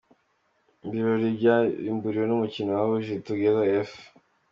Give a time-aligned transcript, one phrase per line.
[0.87, 3.91] Ibirori byabimburiwe n’umukino wahuje Together F.